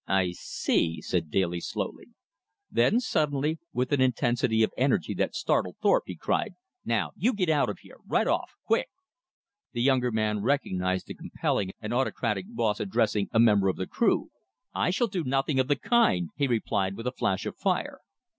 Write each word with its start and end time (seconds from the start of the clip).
"I 0.07 0.31
see," 0.31 0.99
said 0.99 1.29
Daly 1.29 1.59
slowly. 1.59 2.07
Then 2.71 2.99
suddenly, 2.99 3.59
with 3.71 3.91
an 3.91 4.01
intensity 4.01 4.63
of 4.63 4.73
energy 4.75 5.13
that 5.13 5.35
startled 5.35 5.75
Thorpe, 5.79 6.05
he 6.07 6.15
cried: 6.15 6.55
"Now 6.83 7.11
you 7.15 7.33
get 7.35 7.49
out 7.49 7.69
of 7.69 7.77
here! 7.83 7.97
Right 8.07 8.25
off! 8.25 8.49
Quick!" 8.65 8.89
The 9.73 9.81
younger 9.83 10.11
man 10.11 10.41
recognized 10.41 11.05
the 11.05 11.13
compelling 11.13 11.69
and 11.79 11.93
autocratic 11.93 12.45
boss 12.49 12.79
addressing 12.79 13.29
a 13.31 13.39
member 13.39 13.67
of 13.67 13.75
the 13.77 13.85
crew. 13.85 14.31
"I 14.73 14.89
shall 14.89 15.05
do 15.05 15.23
nothing 15.23 15.59
of 15.59 15.67
the 15.67 15.75
kind!" 15.77 16.29
he 16.35 16.47
replied 16.47 16.95
with 16.97 17.05
a 17.05 17.11
flash 17.15 17.45
of 17.45 17.55
fire. 17.55 17.99